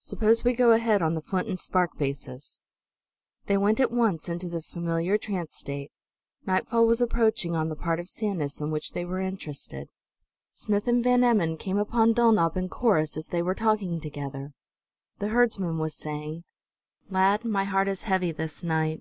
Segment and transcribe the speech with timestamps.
[0.00, 2.60] Suppose we go ahead on the flint and spark basis."
[3.46, 5.90] They went at once into the familiar trance state.
[6.44, 9.88] Nightfall was approaching on the part of Sanus in which they were interested.
[10.50, 14.52] Smith and Van Emmon came upon Dulnop and Corrus as they were talking together.
[15.20, 16.44] The herdsman was saying:
[17.08, 19.00] "Lad, my heart is heavy this night."